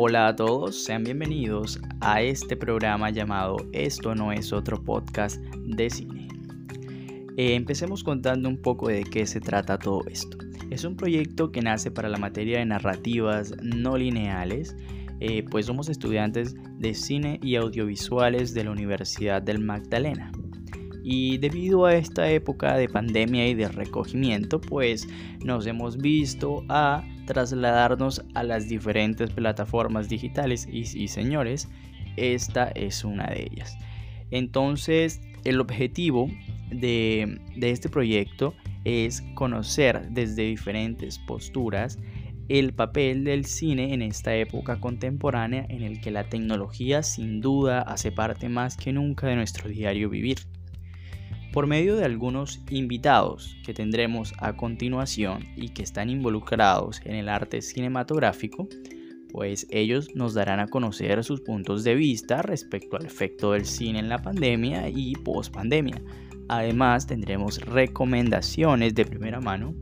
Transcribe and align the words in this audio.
Hola 0.00 0.28
a 0.28 0.36
todos, 0.36 0.84
sean 0.84 1.02
bienvenidos 1.02 1.80
a 2.00 2.22
este 2.22 2.56
programa 2.56 3.10
llamado 3.10 3.56
Esto 3.72 4.14
no 4.14 4.30
es 4.30 4.52
otro 4.52 4.80
podcast 4.80 5.42
de 5.42 5.90
cine. 5.90 6.28
Eh, 7.36 7.56
empecemos 7.56 8.04
contando 8.04 8.48
un 8.48 8.62
poco 8.62 8.86
de 8.86 9.02
qué 9.02 9.26
se 9.26 9.40
trata 9.40 9.76
todo 9.76 10.04
esto. 10.06 10.38
Es 10.70 10.84
un 10.84 10.96
proyecto 10.96 11.50
que 11.50 11.62
nace 11.62 11.90
para 11.90 12.08
la 12.08 12.16
materia 12.16 12.60
de 12.60 12.66
narrativas 12.66 13.56
no 13.60 13.96
lineales, 13.96 14.76
eh, 15.18 15.42
pues 15.50 15.66
somos 15.66 15.88
estudiantes 15.88 16.54
de 16.78 16.94
cine 16.94 17.40
y 17.42 17.56
audiovisuales 17.56 18.54
de 18.54 18.62
la 18.62 18.70
Universidad 18.70 19.42
del 19.42 19.58
Magdalena. 19.58 20.30
Y 21.02 21.38
debido 21.38 21.86
a 21.86 21.96
esta 21.96 22.30
época 22.30 22.76
de 22.76 22.88
pandemia 22.88 23.48
y 23.48 23.54
de 23.54 23.66
recogimiento, 23.66 24.60
pues 24.60 25.08
nos 25.44 25.66
hemos 25.66 25.96
visto 25.96 26.62
a 26.68 27.02
trasladarnos 27.28 28.24
a 28.34 28.42
las 28.42 28.68
diferentes 28.68 29.30
plataformas 29.30 30.08
digitales 30.08 30.66
y, 30.66 31.08
señores, 31.08 31.68
esta 32.16 32.68
es 32.68 33.04
una 33.04 33.26
de 33.26 33.48
ellas. 33.52 33.76
Entonces, 34.30 35.20
el 35.44 35.60
objetivo 35.60 36.30
de, 36.70 37.38
de 37.54 37.70
este 37.70 37.90
proyecto 37.90 38.54
es 38.84 39.22
conocer 39.34 40.08
desde 40.10 40.42
diferentes 40.44 41.18
posturas 41.18 41.98
el 42.48 42.72
papel 42.72 43.24
del 43.24 43.44
cine 43.44 43.92
en 43.92 44.00
esta 44.00 44.34
época 44.34 44.80
contemporánea 44.80 45.66
en 45.68 45.82
el 45.82 46.00
que 46.00 46.10
la 46.10 46.24
tecnología 46.24 47.02
sin 47.02 47.42
duda 47.42 47.82
hace 47.82 48.10
parte 48.10 48.48
más 48.48 48.78
que 48.78 48.92
nunca 48.94 49.26
de 49.26 49.36
nuestro 49.36 49.68
diario 49.68 50.08
vivir. 50.08 50.38
Por 51.52 51.66
medio 51.66 51.96
de 51.96 52.04
algunos 52.04 52.60
invitados 52.70 53.56
que 53.64 53.72
tendremos 53.72 54.34
a 54.38 54.54
continuación 54.54 55.44
y 55.56 55.70
que 55.70 55.82
están 55.82 56.10
involucrados 56.10 57.00
en 57.04 57.14
el 57.14 57.28
arte 57.28 57.62
cinematográfico, 57.62 58.68
pues 59.32 59.66
ellos 59.70 60.14
nos 60.14 60.34
darán 60.34 60.60
a 60.60 60.68
conocer 60.68 61.22
sus 61.24 61.40
puntos 61.40 61.84
de 61.84 61.94
vista 61.94 62.42
respecto 62.42 62.96
al 62.96 63.06
efecto 63.06 63.52
del 63.52 63.64
cine 63.64 63.98
en 63.98 64.08
la 64.08 64.20
pandemia 64.20 64.88
y 64.88 65.14
post 65.14 65.52
pandemia. 65.52 66.02
Además 66.48 67.06
tendremos 67.06 67.60
recomendaciones 67.60 68.94
de 68.94 69.04
primera 69.04 69.40
mano 69.40 69.74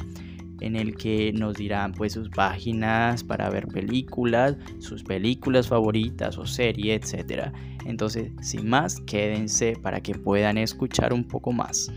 en 0.61 0.77
el 0.77 0.97
que 0.97 1.33
nos 1.33 1.55
dirán 1.55 1.93
pues 1.93 2.12
sus 2.12 2.29
páginas 2.29 3.23
para 3.25 3.51
ver 3.51 3.67
películas, 3.69 4.57
sus 4.79 5.03
películas 5.03 5.69
favoritas 5.69 6.39
o 6.39 6.47
serie, 6.47 6.95
etc. 6.95 7.53
Entonces, 7.85 8.33
sin 8.41 8.69
más, 8.69 9.01
quédense 9.03 9.77
para 9.81 10.01
que 10.01 10.15
puedan 10.15 10.59
escuchar 10.59 11.12
un 11.12 11.25
poco 11.25 11.53
más. 11.53 11.91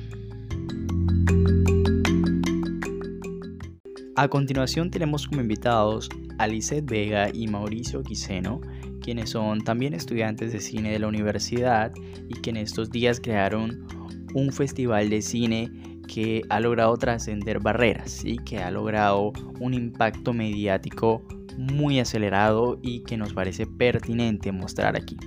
A 4.15 4.27
continuación 4.27 4.91
tenemos 4.91 5.27
como 5.27 5.39
invitados 5.39 6.09
a 6.39 6.47
Vega 6.83 7.29
y 7.33 7.47
Mauricio 7.47 8.03
Quiseno, 8.03 8.59
quienes 9.01 9.29
son 9.29 9.61
también 9.61 9.93
estudiantes 9.93 10.51
de 10.51 10.59
cine 10.59 10.91
de 10.91 10.99
la 10.99 11.07
universidad 11.07 11.93
y 12.27 12.33
que 12.41 12.49
en 12.49 12.57
estos 12.57 12.89
días 12.89 13.21
crearon 13.21 13.87
un 14.33 14.51
festival 14.51 15.09
de 15.09 15.21
cine 15.21 15.71
que 16.11 16.41
ha 16.49 16.59
logrado 16.59 16.97
trascender 16.97 17.59
barreras 17.59 18.25
y 18.25 18.37
que 18.37 18.57
ha 18.57 18.71
logrado 18.71 19.31
un 19.59 19.75
impacto 19.75 20.33
mediático 20.33 21.21
muy 21.55 21.99
acelerado 21.99 22.79
y 22.81 23.03
que 23.03 23.15
nos 23.15 23.33
parece 23.33 23.67
pertinente 23.67 24.51
mostrar 24.51 24.95
aquí. 24.95 25.17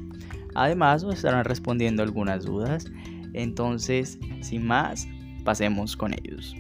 Además 0.54 1.04
nos 1.04 1.14
estarán 1.14 1.44
respondiendo 1.44 2.02
algunas 2.02 2.44
dudas, 2.44 2.86
entonces 3.32 4.18
sin 4.40 4.66
más, 4.66 5.06
pasemos 5.44 5.96
con 5.96 6.14
ellos. 6.14 6.54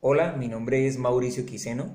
Hola, 0.00 0.32
mi 0.32 0.48
nombre 0.48 0.86
es 0.86 0.98
Mauricio 0.98 1.46
Quiseno. 1.46 1.94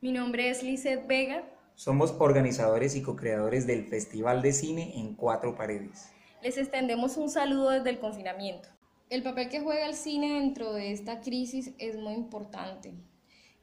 Mi 0.00 0.10
nombre 0.10 0.50
es 0.50 0.64
Lizeth 0.64 1.06
Vega. 1.06 1.44
Somos 1.76 2.14
organizadores 2.18 2.96
y 2.96 3.02
co-creadores 3.02 3.66
del 3.66 3.84
Festival 3.86 4.42
de 4.42 4.52
Cine 4.52 4.98
en 4.98 5.14
Cuatro 5.14 5.54
Paredes 5.54 6.12
les 6.42 6.58
extendemos 6.58 7.16
un 7.16 7.30
saludo 7.30 7.70
desde 7.70 7.90
el 7.90 8.00
confinamiento. 8.00 8.68
El 9.10 9.22
papel 9.22 9.48
que 9.48 9.60
juega 9.60 9.86
el 9.86 9.94
cine 9.94 10.40
dentro 10.40 10.72
de 10.72 10.92
esta 10.92 11.20
crisis 11.20 11.72
es 11.78 11.96
muy 11.96 12.14
importante. 12.14 12.94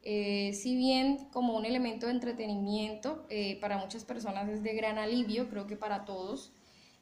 Eh, 0.04 0.54
si 0.54 0.76
bien 0.78 1.28
como 1.32 1.58
un 1.58 1.66
elemento 1.66 2.06
de 2.06 2.14
entretenimiento, 2.14 3.26
eh, 3.30 3.60
para 3.60 3.78
muchas 3.78 4.06
personas 4.06 4.48
es 4.48 4.64
de 4.64 4.74
gran 4.74 4.98
alivio, 4.98 5.50
creo 5.50 5.68
que 5.68 5.76
para 5.76 6.06
todos, 6.06 6.54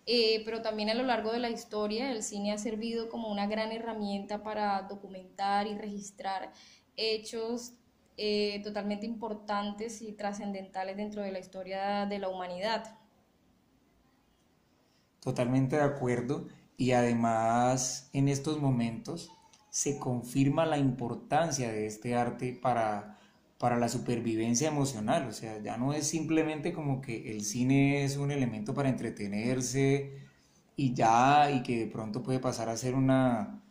eh, 0.07 0.41
pero 0.45 0.61
también 0.61 0.89
a 0.89 0.95
lo 0.95 1.03
largo 1.03 1.31
de 1.31 1.39
la 1.39 1.49
historia 1.49 2.11
el 2.11 2.23
cine 2.23 2.53
ha 2.53 2.57
servido 2.57 3.09
como 3.09 3.29
una 3.29 3.45
gran 3.45 3.71
herramienta 3.71 4.41
para 4.41 4.81
documentar 4.83 5.67
y 5.67 5.75
registrar 5.75 6.53
hechos 6.95 7.73
totalmente 8.63 9.05
importantes 9.05 10.01
y 10.01 10.11
trascendentales 10.11 10.97
dentro 10.97 11.21
de 11.21 11.31
la 11.31 11.37
historia 11.37 12.07
de 12.07 12.17
la 12.17 12.29
humanidad. 12.29 12.96
Totalmente 15.27 15.75
de 15.75 15.81
acuerdo. 15.81 16.47
Y 16.77 16.91
además 16.93 18.09
en 18.13 18.29
estos 18.29 18.61
momentos 18.61 19.29
se 19.69 19.99
confirma 19.99 20.65
la 20.65 20.77
importancia 20.77 21.69
de 21.69 21.85
este 21.85 22.15
arte 22.15 22.53
para, 22.53 23.19
para 23.57 23.75
la 23.75 23.89
supervivencia 23.89 24.69
emocional. 24.69 25.27
O 25.27 25.33
sea, 25.33 25.61
ya 25.61 25.75
no 25.75 25.91
es 25.91 26.07
simplemente 26.07 26.71
como 26.71 27.01
que 27.01 27.29
el 27.29 27.43
cine 27.43 28.05
es 28.05 28.15
un 28.15 28.31
elemento 28.31 28.73
para 28.73 28.87
entretenerse 28.87 30.13
y 30.77 30.93
ya, 30.93 31.51
y 31.51 31.61
que 31.61 31.77
de 31.79 31.87
pronto 31.87 32.23
puede 32.23 32.39
pasar 32.39 32.69
a 32.69 32.77
ser 32.77 32.95
una 32.95 33.61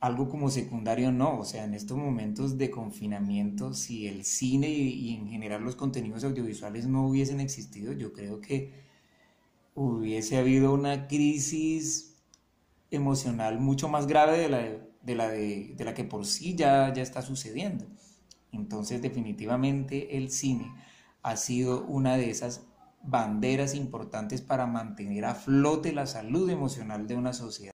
algo 0.00 0.28
como 0.28 0.50
secundario, 0.50 1.10
no. 1.10 1.40
O 1.40 1.44
sea, 1.44 1.64
en 1.64 1.74
estos 1.74 1.98
momentos 1.98 2.58
de 2.58 2.70
confinamiento, 2.70 3.74
si 3.74 4.06
el 4.06 4.24
cine 4.24 4.68
y 4.68 5.16
en 5.16 5.28
general 5.28 5.64
los 5.64 5.74
contenidos 5.74 6.22
audiovisuales 6.22 6.86
no 6.86 7.08
hubiesen 7.08 7.40
existido, 7.40 7.92
yo 7.92 8.12
creo 8.12 8.40
que 8.40 8.85
hubiese 9.76 10.38
habido 10.38 10.72
una 10.72 11.06
crisis 11.06 12.16
emocional 12.90 13.60
mucho 13.60 13.88
más 13.88 14.06
grave 14.06 14.38
de 14.38 14.48
la, 14.48 14.62
de, 15.02 15.14
la, 15.14 15.28
de, 15.28 15.76
la 15.78 15.94
que 15.94 16.04
por 16.04 16.24
sí 16.24 16.56
ya, 16.56 16.92
ya 16.92 17.02
está 17.02 17.22
sucediendo. 17.22 17.86
Entonces 18.52 19.02
definitivamente 19.02 20.16
el 20.16 20.30
cine 20.30 20.72
ha 21.22 21.36
sido 21.36 21.84
una 21.84 22.16
de 22.16 22.30
esas 22.30 22.66
banderas 23.02 23.74
importantes 23.74 24.40
para 24.40 24.66
mantener 24.66 25.26
a 25.26 25.34
flote 25.34 25.92
la 25.92 26.06
salud 26.06 26.48
emocional 26.48 27.06
de 27.06 27.14
una 27.14 27.34
sociedad. 27.34 27.72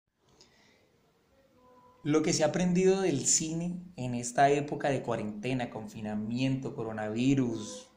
Lo 2.03 2.23
que 2.23 2.33
se 2.33 2.43
ha 2.43 2.49
aprendido 2.49 3.01
del 3.01 3.25
cine 3.27 3.81
en 3.95 4.17
esta 4.17 4.51
época 4.51 4.91
de 4.91 5.03
cuarentena, 5.03 5.71
confinamiento, 5.71 6.75
coronavirus, 6.75 7.89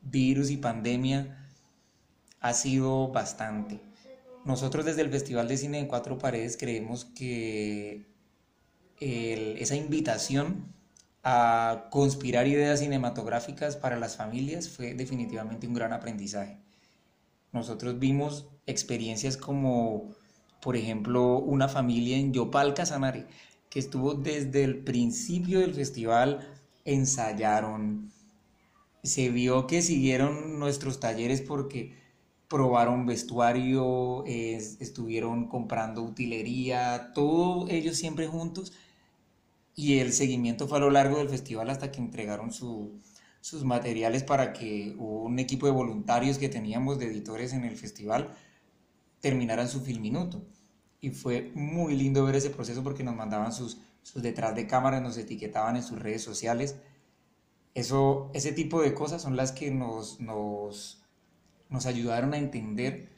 virus 0.00 0.50
y 0.50 0.58
pandemia, 0.58 1.47
ha 2.40 2.54
sido 2.54 3.08
bastante. 3.08 3.80
Nosotros 4.44 4.84
desde 4.84 5.02
el 5.02 5.10
Festival 5.10 5.48
de 5.48 5.56
Cine 5.56 5.78
en 5.78 5.86
Cuatro 5.86 6.18
Paredes 6.18 6.56
creemos 6.56 7.04
que 7.04 8.06
esa 9.00 9.76
invitación 9.76 10.72
a 11.22 11.88
conspirar 11.90 12.46
ideas 12.46 12.80
cinematográficas 12.80 13.76
para 13.76 13.98
las 13.98 14.16
familias 14.16 14.68
fue 14.68 14.94
definitivamente 14.94 15.66
un 15.66 15.74
gran 15.74 15.92
aprendizaje. 15.92 16.58
Nosotros 17.52 17.98
vimos 17.98 18.48
experiencias 18.66 19.36
como, 19.36 20.14
por 20.62 20.76
ejemplo, 20.76 21.38
una 21.38 21.68
familia 21.68 22.16
en 22.16 22.32
Yopal, 22.32 22.74
Casanare, 22.74 23.26
que 23.68 23.78
estuvo 23.78 24.14
desde 24.14 24.64
el 24.64 24.78
principio 24.78 25.60
del 25.60 25.74
festival, 25.74 26.48
ensayaron, 26.84 28.10
se 29.02 29.28
vio 29.30 29.66
que 29.66 29.82
siguieron 29.82 30.58
nuestros 30.58 31.00
talleres 31.00 31.40
porque 31.42 31.94
probaron 32.48 33.06
vestuario, 33.06 34.24
estuvieron 34.26 35.48
comprando 35.48 36.02
utilería, 36.02 37.12
todos 37.14 37.70
ellos 37.70 37.96
siempre 37.96 38.26
juntos. 38.26 38.72
Y 39.74 39.98
el 39.98 40.12
seguimiento 40.12 40.66
fue 40.66 40.78
a 40.78 40.80
lo 40.80 40.90
largo 40.90 41.18
del 41.18 41.28
festival 41.28 41.70
hasta 41.70 41.92
que 41.92 42.00
entregaron 42.00 42.52
sus 42.52 43.64
materiales 43.64 44.24
para 44.24 44.52
que 44.52 44.94
un 44.98 45.38
equipo 45.38 45.66
de 45.66 45.72
voluntarios 45.72 46.38
que 46.38 46.48
teníamos 46.48 46.98
de 46.98 47.06
editores 47.06 47.52
en 47.52 47.64
el 47.64 47.76
festival 47.76 48.34
terminaran 49.20 49.68
su 49.68 49.80
filminuto. 49.80 50.42
Y 51.00 51.10
fue 51.10 51.52
muy 51.54 51.94
lindo 51.96 52.24
ver 52.24 52.36
ese 52.36 52.50
proceso 52.50 52.82
porque 52.82 53.04
nos 53.04 53.14
mandaban 53.14 53.52
sus, 53.52 53.78
sus 54.02 54.22
detrás 54.22 54.54
de 54.56 54.66
cámara, 54.66 55.00
nos 55.00 55.16
etiquetaban 55.16 55.76
en 55.76 55.82
sus 55.82 55.98
redes 55.98 56.22
sociales. 56.22 56.76
Eso, 57.74 58.30
ese 58.34 58.52
tipo 58.52 58.82
de 58.82 58.94
cosas 58.94 59.22
son 59.22 59.36
las 59.36 59.52
que 59.52 59.70
nos, 59.70 60.18
nos 60.18 61.04
nos 61.68 61.86
ayudaron 61.86 62.34
a 62.34 62.38
entender 62.38 63.08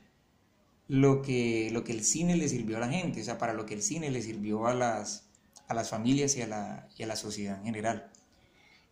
lo 0.88 1.22
que, 1.22 1.70
lo 1.72 1.84
que 1.84 1.92
el 1.92 2.04
cine 2.04 2.36
le 2.36 2.48
sirvió 2.48 2.76
a 2.76 2.80
la 2.80 2.88
gente, 2.88 3.20
o 3.20 3.24
sea, 3.24 3.38
para 3.38 3.52
lo 3.52 3.66
que 3.66 3.74
el 3.74 3.82
cine 3.82 4.10
le 4.10 4.22
sirvió 4.22 4.66
a 4.66 4.74
las, 4.74 5.28
a 5.68 5.74
las 5.74 5.90
familias 5.90 6.36
y 6.36 6.42
a, 6.42 6.46
la, 6.46 6.88
y 6.96 7.02
a 7.02 7.06
la 7.06 7.16
sociedad 7.16 7.58
en 7.58 7.64
general. 7.64 8.10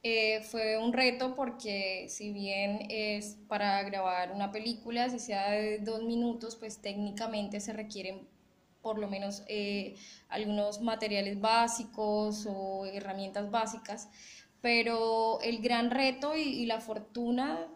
Eh, 0.04 0.42
fue 0.42 0.78
un 0.78 0.92
reto 0.92 1.34
porque 1.34 2.06
si 2.08 2.32
bien 2.32 2.86
es 2.88 3.36
para 3.48 3.82
grabar 3.82 4.30
una 4.32 4.52
película, 4.52 5.10
si 5.10 5.18
sea 5.18 5.50
de 5.50 5.78
dos 5.78 6.04
minutos, 6.04 6.54
pues 6.54 6.78
técnicamente 6.78 7.58
se 7.60 7.72
requieren 7.72 8.28
por 8.80 8.98
lo 8.98 9.08
menos 9.08 9.42
eh, 9.48 9.96
algunos 10.28 10.80
materiales 10.80 11.40
básicos 11.40 12.46
o 12.48 12.86
herramientas 12.86 13.50
básicas 13.50 14.08
pero 14.60 15.40
el 15.40 15.60
gran 15.60 15.90
reto 15.90 16.36
y, 16.36 16.66
la 16.66 16.80
fortuna 16.80 17.68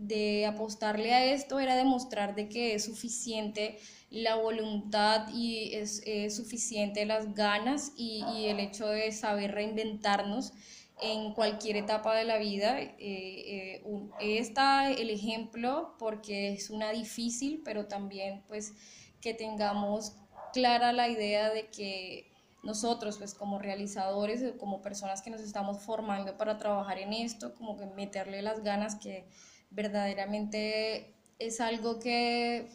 de 0.00 0.46
apostarle 0.46 1.12
a 1.12 1.26
esto 1.26 1.60
era 1.60 1.76
demostrar 1.76 2.34
de 2.34 2.48
que 2.48 2.74
es 2.74 2.86
suficiente 2.86 3.78
la 4.08 4.36
voluntad 4.36 5.28
y 5.32 5.74
es, 5.74 6.02
suficiente 6.34 7.04
las 7.04 7.34
ganas 7.34 7.92
y, 7.96 8.46
el 8.46 8.60
hecho 8.60 8.88
de 8.88 9.12
saber 9.12 9.52
reinventarnos 9.52 10.54
en 11.02 11.34
cualquier 11.34 11.76
etapa 11.76 12.14
de 12.14 12.24
la 12.24 12.38
vida. 12.38 12.80
Eh, 12.80 12.98
eh, 12.98 13.82
está 14.20 14.90
el 14.90 15.10
ejemplo 15.10 15.94
porque 15.98 16.54
es 16.54 16.70
una 16.70 16.92
difícil, 16.92 17.60
pero 17.62 17.86
también 17.86 18.42
pues 18.48 18.72
que 19.20 19.34
tengamos 19.34 20.16
clara 20.54 20.92
la 20.92 21.08
idea 21.08 21.50
de 21.50 21.68
que 21.68 22.32
nosotros, 22.62 23.18
pues 23.18 23.34
como 23.34 23.58
realizadores, 23.58 24.42
como 24.58 24.80
personas 24.80 25.20
que 25.20 25.30
nos 25.30 25.42
estamos 25.42 25.82
formando 25.82 26.38
para 26.38 26.56
trabajar 26.56 26.98
en 26.98 27.12
esto, 27.12 27.54
como 27.54 27.76
que 27.76 27.86
meterle 27.86 28.40
las 28.40 28.62
ganas 28.62 28.96
que 28.96 29.26
verdaderamente 29.70 31.14
es 31.38 31.60
algo 31.60 31.98
que 31.98 32.68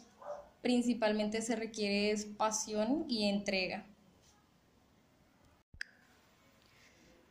principalmente 0.62 1.42
se 1.42 1.56
requiere 1.56 2.10
es 2.10 2.24
pasión 2.24 3.04
y 3.08 3.28
entrega. 3.28 3.86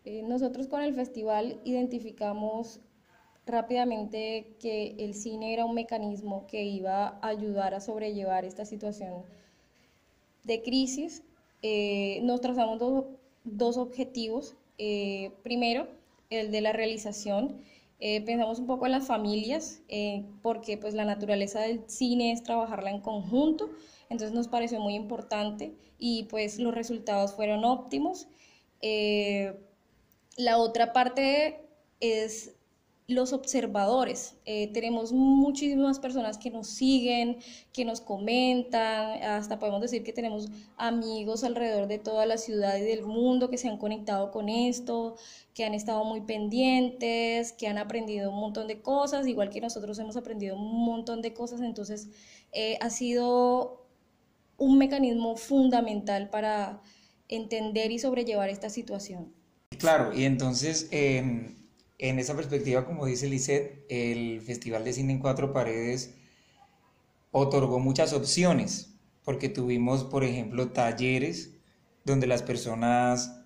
Eh, 0.06 0.22
nosotros 0.24 0.68
con 0.68 0.82
el 0.82 0.94
festival 0.94 1.60
identificamos 1.66 2.80
rápidamente 3.46 4.56
que 4.60 4.96
el 5.00 5.14
cine 5.14 5.54
era 5.54 5.66
un 5.66 5.76
mecanismo 5.76 6.46
que 6.48 6.64
iba 6.64 7.08
a 7.08 7.28
ayudar 7.28 7.74
a 7.74 7.82
sobrellevar 7.82 8.46
esta 8.46 8.66
situación 8.66 9.24
de 10.44 10.62
crisis 10.62 11.24
eh, 11.68 12.20
nos 12.22 12.42
trazamos 12.42 12.80
dos, 13.44 13.78
objetivos. 13.78 14.56
Eh, 14.78 15.32
primero, 15.42 15.88
el 16.30 16.52
de 16.52 16.62
la 16.62 16.74
realización. 16.74 17.60
Eh, 18.00 18.22
pensamos 18.26 18.60
un 18.60 18.68
poco 18.68 18.86
en 18.86 18.92
las 18.92 19.08
familias, 19.08 19.82
porque 20.42 20.78
pues 20.78 20.94
la 20.94 21.06
naturaleza 21.06 21.62
del 21.62 21.84
cine 21.88 22.32
es 22.32 22.44
trabajarla 22.44 22.90
en 22.90 23.02
conjunto, 23.02 23.70
entonces 24.10 24.34
nos 24.36 24.48
pareció 24.48 24.80
muy 24.80 24.96
importante 24.96 25.74
y 25.98 26.24
pues 26.24 26.60
los 26.60 26.76
resultados 26.76 27.34
fueron 27.34 27.64
óptimos. 27.64 28.28
la 30.38 30.58
otra 30.58 30.92
parte 30.94 31.66
es 32.00 32.55
los 33.08 33.34
observadores. 33.34 34.36
Eh, 34.46 34.72
tenemos 34.74 35.12
muchísimas 35.12 36.00
personas 36.00 36.40
que 36.40 36.50
nos 36.50 36.68
siguen, 36.68 37.38
que 37.72 37.86
nos 37.86 38.02
comentan, 38.02 39.22
hasta 39.22 39.60
podemos 39.60 39.82
decir 39.82 40.04
que 40.04 40.12
tenemos 40.12 40.50
amigos 40.76 41.44
alrededor 41.44 41.88
de 41.88 42.00
toda 42.00 42.26
la 42.26 42.38
ciudad 42.38 42.78
y 42.78 42.82
del 42.82 43.04
mundo 43.04 43.50
que 43.50 43.60
se 43.60 43.68
han 43.68 43.78
conectado 43.78 44.32
con 44.32 44.50
esto, 44.50 45.18
que 45.54 45.66
han 45.66 45.76
estado 45.76 46.04
muy 46.04 46.22
pendientes, 46.22 47.52
que 47.54 47.68
han 47.68 47.78
aprendido 47.78 48.32
un 48.32 48.40
montón 48.40 48.68
de 48.68 48.82
cosas, 48.82 49.28
igual 49.28 49.52
que 49.52 49.62
nosotros 49.62 50.00
hemos 50.00 50.18
aprendido 50.18 50.56
un 50.56 50.86
montón 50.86 51.22
de 51.22 51.34
cosas, 51.34 51.62
entonces 51.62 52.10
eh, 52.54 52.78
ha 52.82 52.90
sido 52.90 53.86
un 54.58 54.80
mecanismo 54.80 55.36
fundamental 55.36 56.30
para 56.32 56.82
entender 57.28 57.92
y 57.92 58.00
sobrellevar 58.00 58.50
esta 58.50 58.72
situación. 58.72 59.32
Claro, 59.78 60.12
y 60.18 60.24
entonces... 60.24 60.88
Em, 60.90 61.65
en 61.98 62.20
esa 62.20 62.36
perspectiva, 62.36 62.86
como 62.86 63.06
dice 63.06 63.28
Lisette, 63.28 63.86
el 63.90 64.42
Festival 64.42 64.84
de 64.84 64.94
Cine 64.94 65.14
en 65.14 65.20
Cuatro 65.20 65.54
Paredes 65.54 66.16
otorgó 67.32 67.80
muchas 67.80 68.14
opciones, 68.14 68.96
porque 69.24 69.50
tuvimos, 69.50 70.04
por 70.04 70.24
ejemplo, 70.24 70.72
talleres 70.72 71.52
donde 72.04 72.28
las 72.28 72.44
personas 72.44 73.42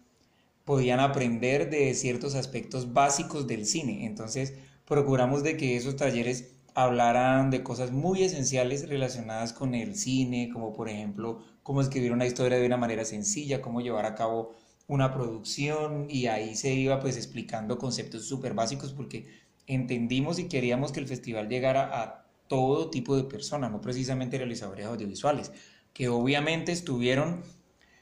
podían 0.66 1.00
aprender 1.00 1.70
de 1.70 1.94
ciertos 1.96 2.36
aspectos 2.36 2.94
básicos 2.94 3.48
del 3.48 3.66
cine. 3.66 4.06
Entonces, 4.06 4.54
procuramos 4.86 5.42
de 5.42 5.58
que 5.58 5.76
esos 5.76 5.96
talleres 5.96 6.52
hablaran 6.76 7.50
de 7.50 7.64
cosas 7.64 7.92
muy 7.92 8.24
esenciales 8.24 8.88
relacionadas 8.88 9.54
con 9.54 9.74
el 9.74 9.96
cine, 9.96 10.50
como 10.54 10.74
por 10.74 10.90
ejemplo, 10.90 11.40
cómo 11.64 11.82
escribir 11.82 12.12
una 12.12 12.28
historia 12.28 12.58
de 12.58 12.66
una 12.68 12.78
manera 12.78 13.06
sencilla, 13.06 13.62
cómo 13.62 13.82
llevar 13.82 14.06
a 14.06 14.16
cabo 14.16 14.56
una 14.90 15.14
producción 15.14 16.08
y 16.10 16.26
ahí 16.26 16.56
se 16.56 16.74
iba 16.74 17.00
pues 17.00 17.16
explicando 17.16 17.78
conceptos 17.78 18.26
súper 18.26 18.56
básicos 18.56 18.92
porque 18.92 19.28
entendimos 19.68 20.40
y 20.40 20.50
queríamos 20.50 20.92
que 20.92 21.00
el 21.00 21.08
festival 21.08 21.48
llegara 21.48 22.02
a 22.02 22.26
todo 22.48 22.90
tipo 22.90 23.16
de 23.16 23.24
personas, 23.24 23.72
no 23.72 23.82
precisamente 23.82 24.40
realizadores 24.40 24.88
audiovisuales, 24.88 25.52
que 25.94 26.10
obviamente 26.10 26.72
estuvieron 26.72 27.44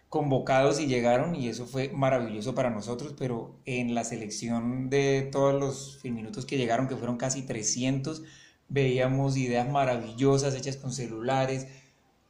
convocados 0.07 0.79
y 0.79 0.87
llegaron 0.87 1.35
y 1.35 1.49
eso 1.49 1.65
fue 1.65 1.89
maravilloso 1.89 2.55
para 2.55 2.69
nosotros, 2.69 3.13
pero 3.17 3.59
en 3.65 3.93
la 3.93 4.05
selección 4.05 4.89
de 4.89 5.27
todos 5.29 5.59
los 5.59 5.99
minutos 6.05 6.45
que 6.45 6.57
llegaron, 6.57 6.87
que 6.87 6.95
fueron 6.95 7.17
casi 7.17 7.41
300, 7.41 8.23
veíamos 8.69 9.35
ideas 9.35 9.69
maravillosas 9.69 10.55
hechas 10.55 10.77
con 10.77 10.93
celulares, 10.93 11.67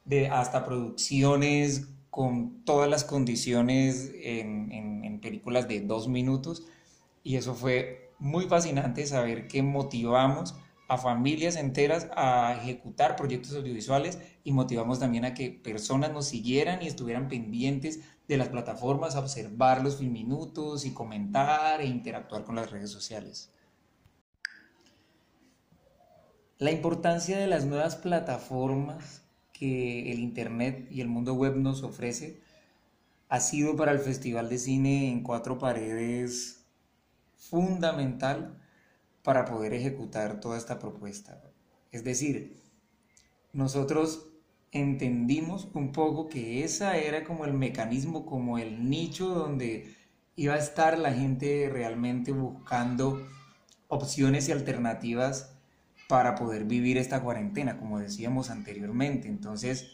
de 0.04 0.30
hasta 0.30 0.66
producciones 0.66 1.90
con 2.10 2.64
todas 2.64 2.90
las 2.90 3.04
condiciones 3.04 4.12
en, 4.16 5.20
películas 5.22 5.68
de 5.68 5.82
dos 5.82 6.08
minutos 6.08 6.68
y 7.24 7.36
eso 7.38 7.56
fue 7.56 8.12
muy 8.20 8.46
fascinante 8.46 9.06
saber 9.06 9.48
que 9.48 9.64
motivamos 9.64 10.56
a 10.88 10.98
familias 10.98 11.58
enteras 11.58 12.08
a 12.16 12.56
ejecutar 12.62 13.16
proyectos 13.16 13.56
audiovisuales 13.56 14.20
y 14.44 14.54
motivamos 14.54 15.00
también 15.00 15.26
a 15.26 15.34
que 15.34 15.50
personas 15.50 16.12
nos 16.14 16.28
siguieran 16.28 16.82
y 16.82 16.88
estuvieran 16.88 17.28
pendientes 17.28 18.00
de 18.28 18.38
las 18.38 18.50
plataformas, 18.50 19.16
a 19.16 19.20
observar 19.20 19.84
los 19.84 20.02
minutos 20.02 20.86
y 20.86 20.92
comentar 20.92 21.82
e 21.82 21.86
interactuar 21.86 22.44
con 22.44 22.56
las 22.56 22.72
redes 22.72 22.92
sociales. 22.92 23.52
La 26.58 26.72
importancia 26.72 27.38
de 27.38 27.48
las 27.48 27.66
nuevas 27.66 27.96
plataformas 27.96 29.27
que 29.58 30.12
el 30.12 30.20
Internet 30.20 30.88
y 30.92 31.02
el 31.02 31.08
mundo 31.08 31.34
web 31.34 31.56
nos 31.56 31.84
ofrece 31.84 32.42
ha 33.30 33.40
sido 33.40 33.76
para 33.76 33.92
el 33.92 34.00
Festival 34.00 34.50
de 34.50 34.58
Cine 34.58 35.12
en 35.12 35.24
Cuatro 35.24 35.58
Paredes 35.58 36.66
fundamental 37.36 38.62
para 39.24 39.46
poder 39.46 39.74
ejecutar 39.74 40.40
toda 40.40 40.58
esta 40.58 40.80
propuesta. 40.80 41.42
Es 41.92 42.04
decir, 42.04 42.62
nosotros 43.54 44.28
entendimos 44.72 45.68
un 45.74 45.92
poco 45.92 46.30
que 46.30 46.64
esa 46.64 46.98
era 46.98 47.24
como 47.24 47.46
el 47.46 47.54
mecanismo, 47.54 48.26
como 48.26 48.58
el 48.58 48.90
nicho 48.90 49.30
donde 49.30 49.96
iba 50.36 50.54
a 50.54 50.60
estar 50.60 50.98
la 50.98 51.14
gente 51.14 51.70
realmente 51.72 52.32
buscando 52.32 53.28
opciones 53.88 54.48
y 54.48 54.52
alternativas 54.52 55.57
para 56.08 56.36
poder 56.36 56.64
vivir 56.64 56.98
esta 56.98 57.22
cuarentena, 57.22 57.78
como 57.78 58.00
decíamos 58.00 58.50
anteriormente. 58.50 59.28
Entonces, 59.28 59.92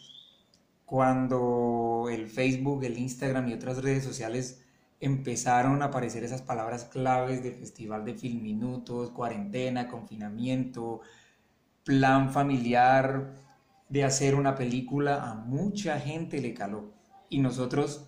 cuando 0.84 2.08
el 2.10 2.28
Facebook, 2.28 2.84
el 2.84 2.98
Instagram 2.98 3.48
y 3.48 3.54
otras 3.54 3.82
redes 3.82 4.04
sociales 4.04 4.62
empezaron 5.00 5.82
a 5.82 5.86
aparecer 5.86 6.24
esas 6.24 6.42
palabras 6.42 6.84
claves 6.84 7.42
del 7.42 7.54
Festival 7.54 8.04
de 8.04 8.14
Film 8.14 8.42
Minutos, 8.42 9.10
cuarentena, 9.10 9.88
confinamiento, 9.88 11.00
plan 11.84 12.32
familiar 12.32 13.34
de 13.88 14.04
hacer 14.04 14.34
una 14.34 14.54
película, 14.54 15.30
a 15.30 15.34
mucha 15.34 15.98
gente 16.00 16.40
le 16.40 16.54
caló. 16.54 16.92
Y 17.28 17.40
nosotros 17.40 18.06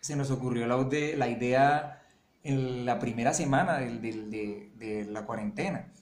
se 0.00 0.16
nos 0.16 0.30
ocurrió 0.30 0.66
la, 0.66 1.28
idea 1.28 2.02
en 2.42 2.84
la 2.84 2.98
primera 2.98 3.32
semana 3.32 3.78
de 3.78 5.06
la 5.08 5.24
cuarentena 5.24 5.92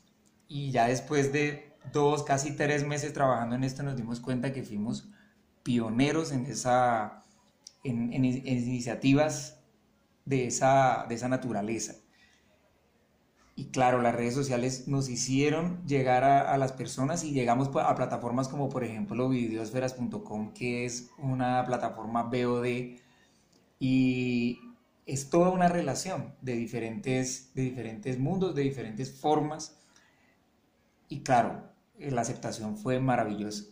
y 0.53 0.71
ya 0.71 0.87
después 0.87 1.33
de 1.33 1.73
dos, 1.95 2.25
casi 2.25 2.55
tres 2.55 2.87
meses 2.87 3.15
trabajando 3.15 3.57
en 3.57 3.65
esto 3.65 3.83
nos 3.83 3.97
dimos 3.97 4.21
cuenta 4.21 4.53
que 4.53 4.63
fuimos 4.63 5.09
pioneros 5.63 6.31
en, 6.31 6.45
esa, 6.45 7.23
en, 7.83 8.13
iniciativas 8.13 9.59
de 10.27 10.47
esa, 10.47 11.07
de 11.09 11.15
esa 11.15 11.29
naturaleza. 11.29 11.95
Y 13.57 13.71
claro, 13.71 14.03
las 14.03 14.15
redes 14.15 14.35
sociales 14.35 14.89
nos 14.89 15.09
hicieron 15.09 15.87
llegar 15.87 16.23
a, 16.23 16.59
las 16.59 16.73
personas 16.73 17.25
y 17.25 17.33
llegamos 17.33 17.71
a 17.75 17.95
plataformas 17.95 18.49
como 18.49 18.69
por 18.69 18.85
ejemplo 18.85 19.31
videosferas.com, 19.31 20.53
que 20.53 20.85
es 20.85 21.13
una 21.17 21.65
plataforma 21.65 22.25
VOD 22.25 22.99
y 23.79 24.61
es 25.07 25.31
toda 25.31 25.49
una 25.49 25.69
relación 25.69 26.35
de 26.43 26.57
diferentes, 26.57 27.55
de 27.55 27.63
diferentes 27.63 28.19
mundos, 28.19 28.55
de 28.55 28.63
diferentes 28.63 29.19
formas 29.19 29.79
y 31.09 31.21
claro, 31.21 31.63
la 31.99 32.21
aceptación 32.21 32.77
fue 32.77 33.01
maravillosa. 33.01 33.65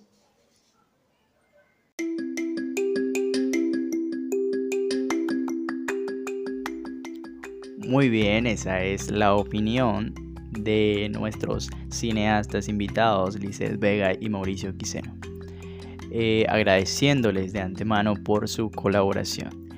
Muy 7.79 8.09
bien, 8.09 8.47
esa 8.47 8.83
es 8.85 9.11
la 9.11 9.35
opinión 9.35 10.15
de 10.53 11.11
nuestros 11.13 11.69
cineastas 11.91 12.69
invitados, 12.69 13.39
Lizeth 13.41 13.81
Vega 13.81 14.13
y 14.21 14.29
Mauricio 14.29 14.77
Quiseno. 14.77 15.17
Eh, 16.13 16.45
agradeciéndoles 16.49 17.53
de 17.53 17.61
antemano 17.61 18.15
por 18.15 18.49
su 18.49 18.71
colaboración. 18.71 19.70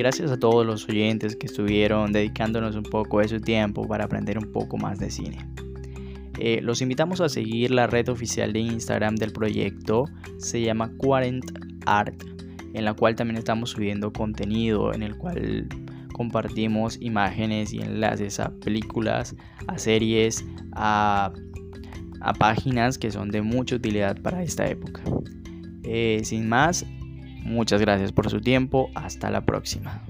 Gracias 0.00 0.30
a 0.30 0.38
todos 0.38 0.64
los 0.64 0.88
oyentes 0.88 1.36
que 1.36 1.46
estuvieron 1.46 2.10
dedicándonos 2.10 2.74
un 2.74 2.84
poco 2.84 3.20
de 3.20 3.28
su 3.28 3.38
tiempo 3.38 3.86
para 3.86 4.04
aprender 4.04 4.38
un 4.38 4.50
poco 4.50 4.78
más 4.78 4.98
de 4.98 5.10
cine. 5.10 5.46
Eh, 6.38 6.60
los 6.62 6.80
invitamos 6.80 7.20
a 7.20 7.28
seguir 7.28 7.70
la 7.70 7.86
red 7.86 8.08
oficial 8.08 8.54
de 8.54 8.60
Instagram 8.60 9.16
del 9.16 9.30
proyecto, 9.30 10.06
se 10.38 10.62
llama 10.62 10.90
Quarent 10.96 11.44
Art, 11.84 12.14
en 12.72 12.86
la 12.86 12.94
cual 12.94 13.14
también 13.14 13.36
estamos 13.36 13.70
subiendo 13.70 14.10
contenido, 14.10 14.94
en 14.94 15.02
el 15.02 15.18
cual 15.18 15.68
compartimos 16.14 16.96
imágenes 17.02 17.74
y 17.74 17.82
enlaces 17.82 18.40
a 18.40 18.54
películas, 18.64 19.36
a 19.66 19.76
series, 19.76 20.42
a, 20.72 21.30
páginas 22.38 22.96
que 22.96 23.10
son 23.10 23.30
de 23.30 23.42
mucha 23.42 23.76
utilidad 23.76 24.18
para 24.22 24.42
esta 24.42 24.66
época. 24.66 25.02
Eh, 25.82 26.22
sin 26.24 26.48
más, 26.48 26.86
muchas 27.42 27.80
gracias 27.80 28.12
por 28.12 28.30
su 28.30 28.40
tiempo, 28.40 28.90
hasta 28.94 29.30
la 29.30 29.42
próxima. 29.42 30.02